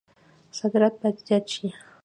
صادرات 0.59 0.93
باید 1.01 1.17
زیات 1.27 1.45
شي 1.53 1.67